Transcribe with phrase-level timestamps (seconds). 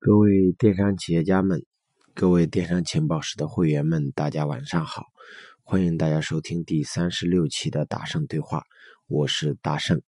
[0.00, 1.64] 各位电商企业家们，
[2.14, 5.06] 各位电商情报室的会员们，大家晚上好！
[5.64, 8.62] 欢迎大家收听第三十六期的大圣对话，
[9.08, 10.00] 我是大圣。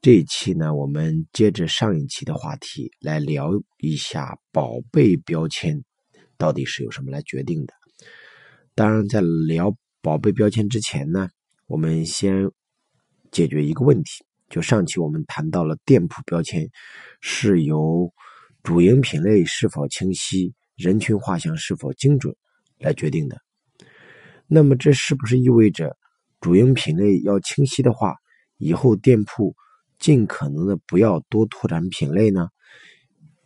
[0.00, 5.82] 这一期呢，我们接着上一期的话题来聊一下宝贝标签
[6.38, 7.74] 到底是由什么来决定的。
[8.76, 11.28] 当然，在聊宝贝标签之前呢，
[11.66, 12.48] 我们先
[13.32, 14.24] 解决一个问题。
[14.48, 16.68] 就上期我们谈到了店铺标签
[17.20, 18.12] 是由
[18.62, 22.34] 主营品类是否清晰、人群画像是否精准
[22.78, 23.40] 来决定的。
[24.46, 25.96] 那么这是不是意味着
[26.40, 28.14] 主营品类要清晰的话，
[28.58, 29.54] 以后店铺
[29.98, 32.48] 尽可能的不要多拓展品类呢？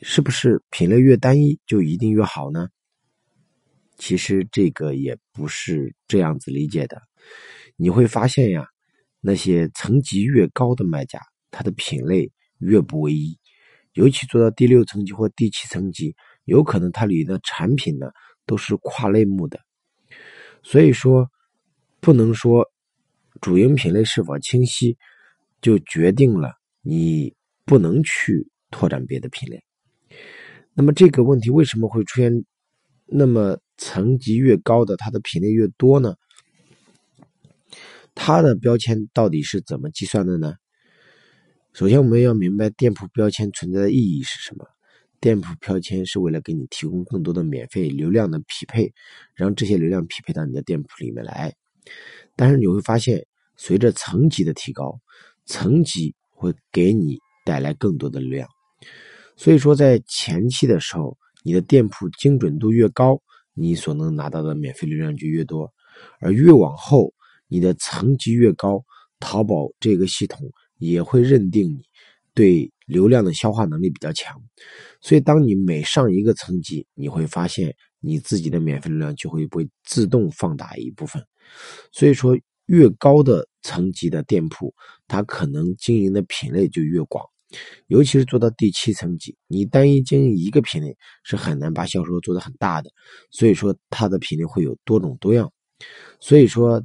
[0.03, 2.69] 是不是品类越单一就一定越好呢？
[3.97, 7.01] 其实这个也不是这样子理解的。
[7.77, 8.69] 你会发现呀。
[9.19, 11.19] 那些层级越高的卖家，
[11.51, 13.37] 他的品类越不唯一，
[13.97, 16.15] 尤其做到第六层级或第七层级，
[16.45, 18.11] 有可能它里的产品呢
[18.45, 19.59] 都是跨类目的。
[20.63, 21.29] 所以说，
[22.01, 22.71] 不能说
[23.41, 24.97] 主营品类是否清晰，
[25.63, 29.63] 就决定了你不能去拓展别的品类。
[30.75, 32.45] 那么这个问题为什么会出现？
[33.09, 36.17] 那么层级越高的，它的品类越多呢？
[38.15, 40.55] 它的标签到底是怎么计算的呢？
[41.79, 44.67] 首先，我们要明白店铺标签存在的意义是什么。
[45.21, 48.91] 店铺标签是为了给你提供更多的免费流量的匹配，
[49.35, 51.53] 让这些流量匹配到你的店铺里面来。
[52.35, 53.27] 但是你会发现，
[53.59, 54.99] 随着层级的提高，
[55.45, 58.49] 层级会给你带来更多的流量。
[59.37, 63.21] 所以说，在前期的时候，你的店铺精准度越高，
[63.53, 65.71] 你所能拿到的免费流量就越多，
[66.21, 67.13] 而越往后。
[67.49, 68.83] 你的层级越高，
[69.21, 70.41] 淘宝这个系统
[70.79, 71.83] 也会认定你
[72.35, 74.41] 对流量的消化能力比较强，
[75.01, 81.23] 所以当你每上一个层级，你会发现你自己的免费流量就会被自动放大一部分。
[81.93, 84.75] 所以说，越高的层级的店铺，
[85.09, 87.25] 它可能经营的品类就越广，
[87.87, 92.91] 尤其是做到第七层级，你单一经营一个品类是很难把销售做得很大的，
[93.31, 95.53] 所以说它的品类会有多种多样，
[96.21, 96.83] 所以说。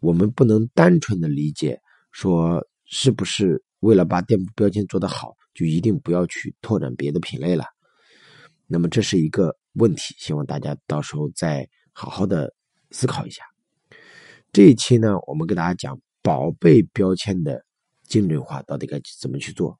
[0.00, 1.80] 我们不能单纯的理解
[2.12, 7.64] 说，是不是为了把店铺标签做得好，就一定不要去拓展别的品类了？
[8.66, 12.52] 那么这是一个问题，希望大家到时候再好好的
[12.90, 13.42] 思考一下。
[14.52, 17.64] 这一期呢，我们给大家讲宝贝标签的
[18.04, 19.78] 精准化到底该怎么去做。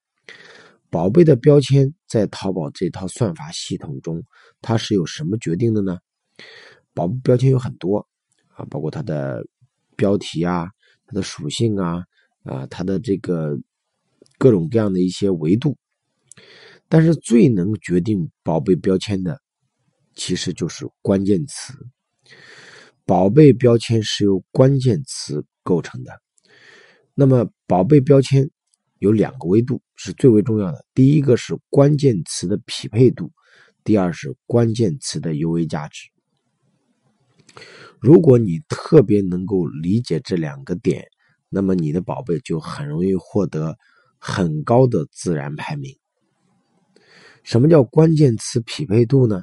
[0.91, 4.23] 宝贝的标签在淘宝这套算法系统中，
[4.61, 5.99] 它是由什么决定的呢？
[6.95, 8.07] 宝贝标签有很多
[8.55, 9.45] 啊，包括它的。
[9.99, 10.69] 标题啊，
[11.07, 12.05] 它的属性啊，
[12.49, 13.59] 啊，它的这个
[14.39, 15.77] 各种各样的一些维度，
[16.89, 19.41] 但是最能决定宝贝标签的，
[20.15, 21.75] 其实就是关键词。
[23.05, 26.13] 宝贝标签是由关键词构成的。
[27.15, 28.51] 那么，宝贝标签
[28.99, 33.33] 有两个维度是最为重要的：第一个是关键词的匹配度，
[33.83, 36.09] 第二是关键词的优微价值。
[38.01, 41.09] 如果你特别能够理解这两个点，
[41.49, 43.77] 那么你的宝贝就很容易获得
[44.19, 45.97] 很高的自然排名。
[47.43, 49.43] 什么叫关键词匹配度呢？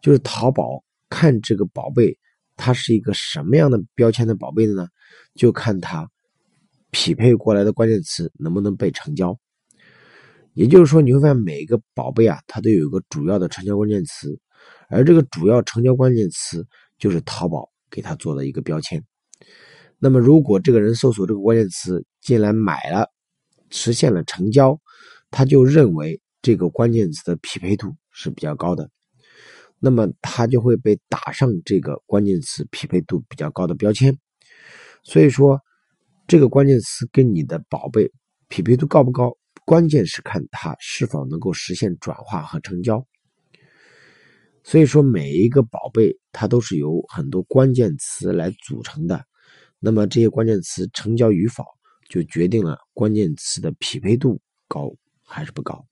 [0.00, 2.18] 就是淘宝看这个宝贝，
[2.56, 4.88] 它是一个什么样的标签的宝贝的呢？
[5.34, 6.08] 就看它
[6.90, 9.38] 匹配过来的关键词能不能被成交。
[10.54, 14.38] 也就是说，你会发现每一个宝贝啊，它都有一个主要的成交关键词，
[14.88, 16.66] 而这个主要成交关键词。
[16.98, 19.04] 就是淘宝给它做的一个标签。
[20.04, 23.06] 那么，如果这个人搜索这个关键词进来买了，
[23.70, 24.76] 实现了成交，
[25.30, 28.90] 他就认为这个关键词的匹配度是比较高的，
[29.78, 34.18] 那么他就会被打上这个关键词匹配度比较高的标签。
[35.04, 35.60] 所以说，
[36.26, 38.10] 这个关键词跟你的宝贝
[38.48, 43.06] 匹配度高不高，关键是看它是否能够实现转化和成交。
[44.64, 49.24] 所以说，每一个宝贝它都是由很多关键词来组成的。
[49.84, 51.64] 那么这些关键词成交与否，
[52.08, 54.88] 就决定了关键词的匹配度高
[55.24, 55.84] 还是不高。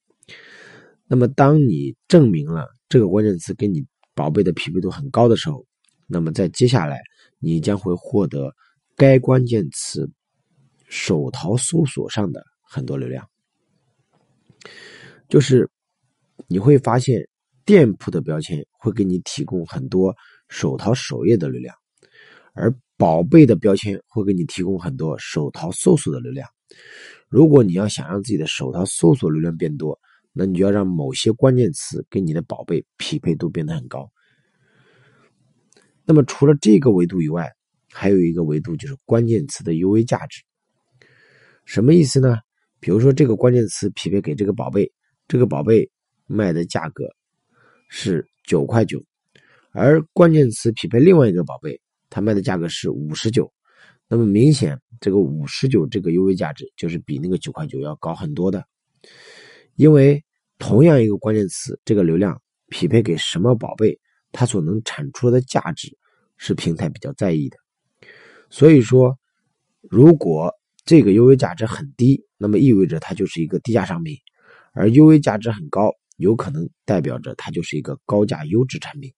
[1.09, 3.85] 那么，当你证明了这个关键词跟你
[4.15, 5.67] 宝贝的匹配度很高的时候，
[6.07, 7.01] 那么在接下来
[7.41, 8.55] 你将会获得
[8.95, 10.09] 该关键词
[10.89, 13.29] 手淘搜索上的很多流量。
[15.29, 15.69] 就是
[16.47, 17.27] 你会发现。
[17.67, 20.13] 店铺的标签会给你提供很多
[20.49, 21.73] 手淘首页的流量，
[22.53, 26.47] 而宝贝的标签会给你提供很多手淘搜索的流量。
[27.31, 29.99] 如果你要想让自己的手淘搜索流量变多，
[30.35, 34.11] 那你就要让某些关键词跟你的宝贝匹配度变得很高。
[36.05, 37.51] 那么除了这个维度以外，
[37.91, 40.43] 还有一个维度就是关键词的 UV 价值。
[41.65, 42.37] 什么意思呢？
[42.81, 44.93] 比如说这个关键词匹配给这个宝贝，
[45.27, 45.91] 这个宝贝
[46.27, 47.05] 卖的价格
[47.89, 49.03] 是九块九，
[49.73, 51.81] 而关键词匹配另外一个宝贝，
[52.11, 53.51] 它卖的价格是五十九。
[54.09, 58.65] 那么明显，这个五十九这个 UV 价值就是比那个九块九要高很多的，
[59.77, 60.23] 因为
[60.59, 63.99] 同样一个关键词，这个流量匹配给什么宝贝，
[64.33, 65.97] 它所能产出的价值
[66.37, 67.57] 是平台比较在意的。
[68.51, 69.17] 所以说，
[69.89, 70.53] 如果
[70.85, 74.17] 这个 UV 价值很低，那么意味着它就是一个低价商品；
[74.73, 79.13] 而 UV 价值很高，有可能代表着它就是一个高价优质产品。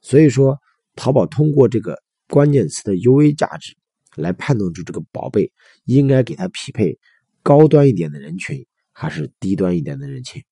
[0.00, 0.58] 所以说，
[0.94, 3.76] 淘宝通过这个关键词的 UV 价值。
[4.16, 5.52] 来判断出这个宝贝
[5.84, 6.98] 应该给它匹配
[7.42, 10.42] 高端一点的人群，还是低端一点的人群。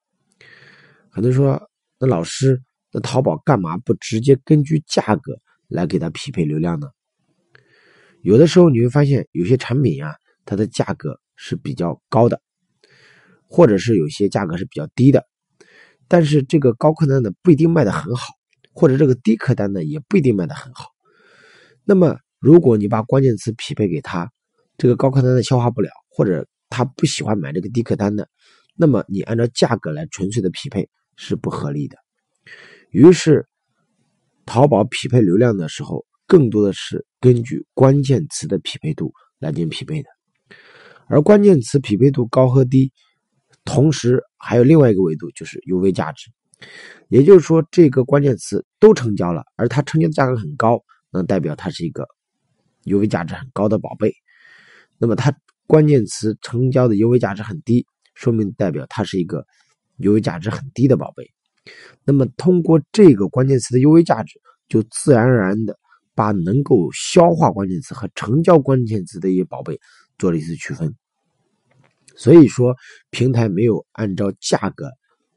[1.08, 2.60] 很多人说，那老师，
[2.92, 6.88] 那淘宝干嘛不直接根据价格来给它匹配流量呢？
[8.20, 12.42] 有的时候你会发现，有些产品啊，它的价格是比较高的，
[13.48, 15.26] 或者是有些价格是比较低的，
[16.06, 18.26] 但是这个高客单的不一定卖的很好，
[18.74, 20.93] 或者这个低客单的也不一定卖的很好。
[21.84, 22.18] 那么。
[22.40, 24.30] 如果你把关键词匹配给他，
[24.76, 28.28] 这个高客单的消化不了，或者他不喜欢买这个低客单的，
[28.76, 30.86] 那么你按照价格来纯粹的匹配
[31.16, 31.96] 是不合理的。
[32.90, 33.46] 于是，
[34.44, 40.10] 淘宝匹配流量的时候，更多的是根据关键词的匹配度来进行匹配的。
[41.06, 42.92] 而关键词匹配度高和低，
[43.64, 46.30] 同时还有另外一个维度，就是 UV 价值。
[47.08, 50.78] 也就是说，这个关键词都成交了，而它成交的价格很高，
[51.14, 52.06] 那代表它是一个。
[52.86, 54.12] UV 价值很高的宝贝，
[54.98, 55.34] 那么它
[55.66, 59.46] 关键词成交的 UV 价值很低，说明代表它是一个
[60.00, 61.24] UV 价值很低的宝贝。
[62.04, 64.38] 那么通过这个关键词的 UV 价值，
[64.68, 65.78] 就自然而然的
[66.14, 69.80] 把能够消化关键词和成交关键词的一些宝贝
[70.18, 70.94] 做了一次区分。
[72.14, 72.76] 所以说，
[73.08, 74.90] 平台没有按照价格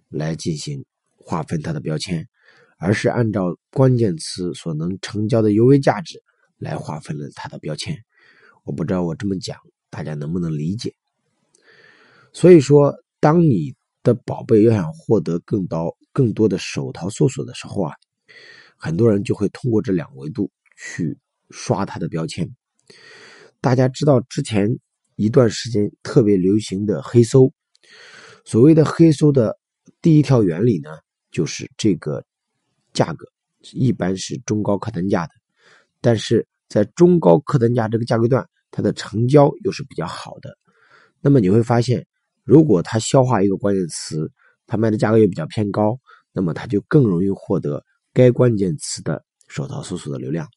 [0.09, 0.83] 来进行
[1.15, 2.27] 划分它的标签，
[2.77, 6.24] 而是按照关键词所能成交的 UV 价值。
[6.59, 7.95] 来划分了它的标签，
[8.63, 9.59] 我不知道我这么讲
[9.91, 10.95] 大家能不能理解。
[12.33, 17.94] 所以说，当你的宝贝要想获得更高、更多的手淘搜索的时候啊，
[18.75, 21.15] 很多人就会通过这两维度去
[21.51, 22.50] 刷它的标签。
[23.62, 24.80] 大家知道之前
[25.15, 27.53] 一段时间特别流行的黑搜，
[28.45, 29.59] 所谓的黑搜的
[30.01, 30.89] 第一条原理呢，
[31.30, 32.25] 就是这个
[32.97, 33.25] 价格
[33.73, 35.33] 一般是中高客单价的。
[36.01, 40.57] 但是在中高客单价这个价格段，它的成交又是比较好的。
[41.21, 42.05] 那么你会发现，
[42.44, 44.31] 如果它消化一个关键词，
[44.65, 45.97] 它卖的价格又比较偏高，
[46.33, 47.83] 那么它就更容易获得
[48.13, 50.47] 该关键词的手淘搜索的流量。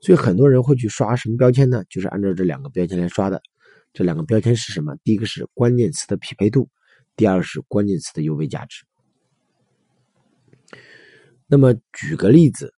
[0.00, 1.84] 所以很多人会去刷什么标签呢？
[1.88, 3.40] 就是按照这两个标签来刷的。
[3.92, 4.96] 这两个标签是什么？
[5.04, 6.68] 第一个是关键词的匹配度，
[7.14, 8.84] 第二是关键词的 UV 价值。
[11.52, 12.72] 那么举个例子。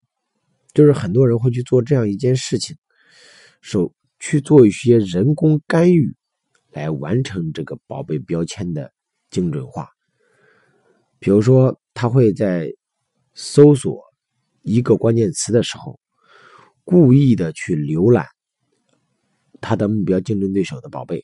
[0.73, 2.75] 就是很多人会去做这样一件事情，
[3.61, 6.15] 手去做一些人工干预，
[6.71, 8.91] 来完成这个宝贝标签的
[9.29, 9.87] 精准化。
[11.19, 12.73] 比如说，他会在
[13.35, 14.01] 搜索
[14.63, 15.99] 一个关键词的时候，
[16.83, 18.25] 故意的去浏览
[19.61, 21.23] 他的目标竞争对手的宝贝。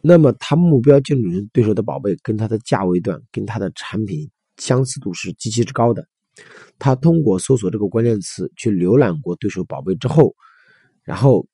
[0.00, 6.06] 那么，他目标竞争对手的宝贝跟他的价位段、跟他的产品相似度是极其之高的。
[6.78, 10.34] 他通过搜索这个关键词去浏览过对手宝贝之后，
[11.02, 11.46] 然后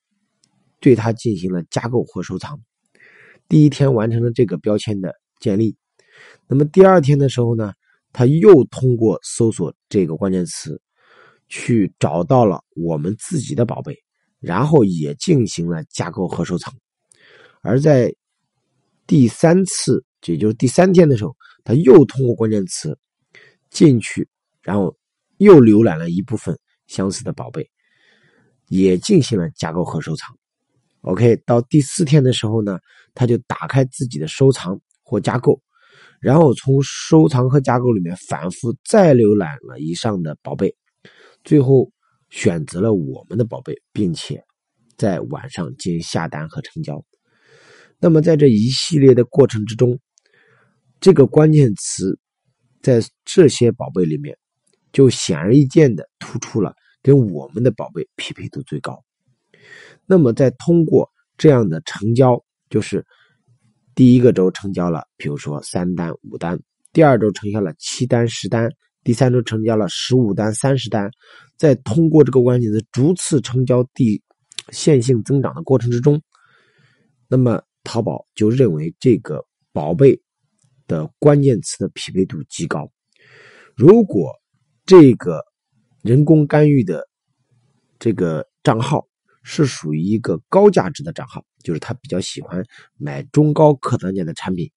[0.81, 2.61] 对它进行了加购或收藏。
[3.49, 5.76] 第一天完成了这个标签的建立，
[6.47, 7.73] 那么第二天的时候呢，
[8.12, 10.81] 他又通过搜索这个关键词
[11.49, 13.97] 去找到了我们自己的宝贝，
[14.38, 16.73] 然后也进行了加购和收藏。
[17.62, 18.14] 而在
[19.07, 21.35] 第三次，也就是第三天的时候，
[21.69, 22.99] 他又通过关键词
[23.69, 24.27] 进去。
[24.63, 24.95] 然后
[25.39, 27.71] 又浏览了一部分相似的宝贝，
[28.67, 30.37] 也进行了加购和收藏。
[31.03, 32.79] OK，到第四天的时候呢，
[33.15, 35.59] 他就打开自己的收藏或加购，
[36.21, 40.75] 然后从收藏和加购里面反复再浏览了以上的宝贝，
[41.45, 41.91] 最后
[42.29, 44.43] 选择了我们的宝贝，并且
[44.99, 47.03] 在晚上进行下单和成交。
[48.01, 49.99] 那么在这一系列的过程之中，
[51.00, 52.19] 这个关键词
[52.83, 54.37] 在这些宝贝里面。
[54.90, 59.05] 就显而易见的突出了跟我们的宝贝匹配度最高。
[60.07, 63.05] 那么，在通过这样的成交，就是
[63.95, 66.57] 第一个周成交了，比如说三单、五单；
[66.90, 68.67] 第二周成交了七单、十单；
[69.05, 71.11] 第三周成交了十五单、三十单。
[71.59, 74.21] 在通过这个关键词逐次成交递
[74.71, 76.21] 线性增长的过程之中，
[77.28, 80.19] 那么淘宝就认为这个宝贝
[80.88, 82.90] 的关键词的匹配度极高。
[83.76, 84.33] 如果
[84.85, 85.45] 这个
[86.02, 87.07] 人工干预的
[88.00, 89.07] 这个账号
[89.45, 92.64] 是属于一个高价值的账号，就是他比较喜欢
[92.97, 94.71] 买中高客单价的产品，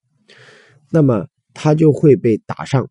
[0.92, 2.88] 那么他就会被打上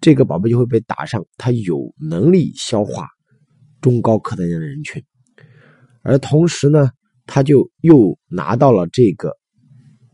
[0.00, 3.08] 这个宝贝就会被打上，他有能力消化
[3.80, 5.04] 中高客单价的人群，
[6.02, 6.90] 而同时呢，
[7.26, 9.36] 他就又拿到了这个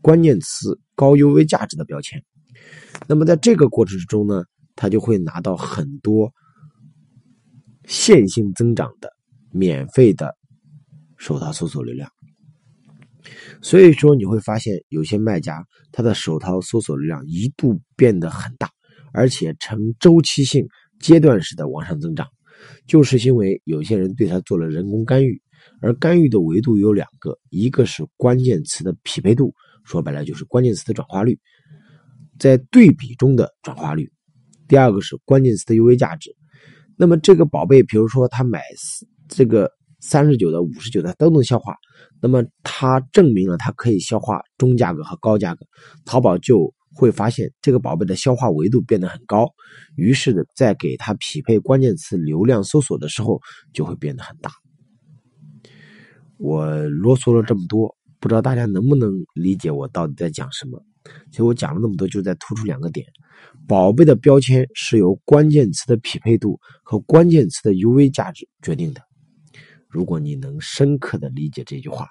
[0.01, 2.21] 关键词高 UV 价值的标签，
[3.07, 4.43] 那么在这个过程之中呢，
[4.75, 6.33] 他就会拿到很多
[7.85, 9.13] 线性增长的
[9.51, 10.35] 免费的。
[11.19, 12.07] 手淘搜索流量，
[13.63, 18.69] 所以说你会发现有些卖家他的手淘搜索流量一度变得很大，
[19.13, 20.67] 而且呈周期性、
[20.99, 22.27] 阶段式的往上增长，
[22.85, 25.41] 就是因为有些人对他做了人工干预，
[25.81, 29.55] 而干预的维度有两个，一个是关键词的匹配度，
[29.87, 31.39] 说白了就是关键词的转化率，
[32.37, 34.05] 在对比中的转化率；
[34.67, 36.35] 第二个是关键词的 UV 价值。
[36.95, 38.61] 那么这个宝贝，比如说他买
[39.27, 39.71] 这个。
[39.99, 41.75] 三十九的、五十九的都能消化，
[42.21, 45.65] 那么它证明了它可以消化中价格和高价格，
[46.05, 49.49] 淘宝就会发现这个宝贝的消化维度变得很高，
[49.95, 53.41] 于是呢，在给它匹配关键词流量搜索的时候
[53.73, 54.51] 就会变得很大。
[56.37, 60.83] 我啰嗦了这么多，不知道大家能不能理解我到底在讲什么？
[61.31, 63.07] 其实我讲了那么多，就在突出两个点：
[63.67, 69.01] 宝贝的标签是由关键词的匹配度和关键词的 UV 价值决定的。
[69.87, 72.09] 如果你能深刻的理解这句话，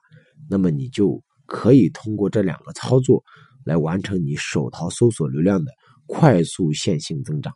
[0.49, 3.23] 那么你就可以通过这两个操作
[3.65, 5.71] 来完成你手淘搜索流量的
[6.07, 7.53] 快速线性增长。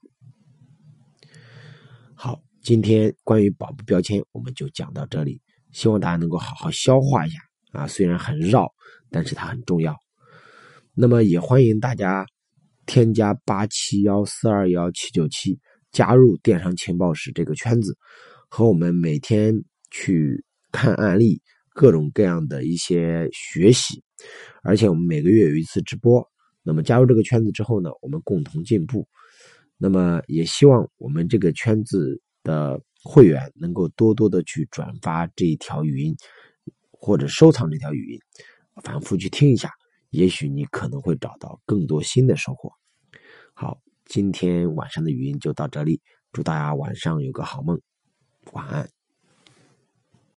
[2.14, 5.40] 好，今天关于宝贝标签我们就讲到这里，
[5.72, 7.38] 希望大家能够好好消化一下
[7.72, 8.72] 啊，虽然很绕，
[9.10, 9.96] 但是它很重要。
[10.94, 12.26] 那么也欢迎大家
[12.86, 15.58] 添加八七幺四二幺七九七，
[15.92, 17.96] 加入电商情报室这个圈子，
[18.48, 19.62] 和我们每天。
[19.92, 21.42] 去看案例，
[21.74, 24.00] 各种各样的一些学习，
[24.62, 26.24] 而且我们每个月有一次直播。
[26.62, 29.04] 那么加入这个圈子之后呢，我们共同进步。
[29.76, 36.14] 那么也希望我们这个圈子的会员能够多多的去转发这一条语音，
[37.00, 38.20] 或者收藏这条语音，
[38.82, 39.72] 反复去听一下，
[40.10, 42.72] 也许你可能会找到更多新的收获。
[43.54, 47.80] 好，今天晚上的语音就到这里，祝大家晚上有个好梦，
[48.52, 48.99] 晚安。